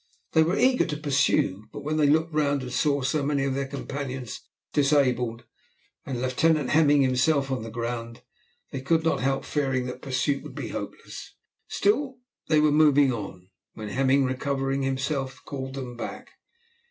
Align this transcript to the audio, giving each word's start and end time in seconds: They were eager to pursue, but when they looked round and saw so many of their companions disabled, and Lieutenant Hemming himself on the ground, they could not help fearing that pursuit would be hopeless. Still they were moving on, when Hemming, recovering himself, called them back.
They 0.31 0.41
were 0.41 0.57
eager 0.57 0.87
to 0.87 0.97
pursue, 0.97 1.65
but 1.71 1.81
when 1.83 1.97
they 1.97 2.07
looked 2.09 2.33
round 2.33 2.63
and 2.63 2.73
saw 2.73 3.03
so 3.03 3.21
many 3.21 3.43
of 3.43 3.53
their 3.53 3.67
companions 3.67 4.41
disabled, 4.73 5.43
and 6.07 6.19
Lieutenant 6.19 6.71
Hemming 6.71 7.03
himself 7.03 7.51
on 7.51 7.61
the 7.61 7.69
ground, 7.69 8.23
they 8.71 8.81
could 8.81 9.03
not 9.03 9.19
help 9.19 9.45
fearing 9.45 9.85
that 9.85 10.01
pursuit 10.01 10.41
would 10.41 10.55
be 10.55 10.69
hopeless. 10.69 11.35
Still 11.67 12.17
they 12.47 12.59
were 12.59 12.71
moving 12.71 13.13
on, 13.13 13.51
when 13.75 13.89
Hemming, 13.89 14.23
recovering 14.25 14.81
himself, 14.81 15.39
called 15.45 15.75
them 15.75 15.95
back. 15.95 16.31